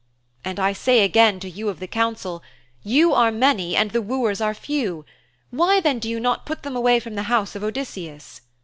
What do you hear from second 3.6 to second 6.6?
and the wooers are few: Why then do you not